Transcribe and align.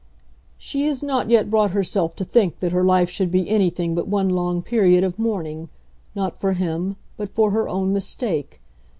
"She 0.57 0.87
has 0.87 1.03
not 1.03 1.29
yet 1.29 1.51
brought 1.51 1.69
herself 1.77 2.15
to 2.15 2.25
think 2.25 2.57
that 2.59 2.71
her 2.71 2.83
life 2.83 3.07
should 3.07 3.31
be 3.31 3.47
anything 3.47 3.93
but 3.93 4.07
one 4.07 4.29
long 4.29 4.63
period 4.63 5.03
of 5.03 5.19
mourning, 5.19 5.69
not 6.15 6.39
for 6.39 6.53
him, 6.53 6.95
but 7.17 7.29
for 7.29 7.51
her 7.51 7.69
own 7.69 7.93
mistake. 7.93 8.59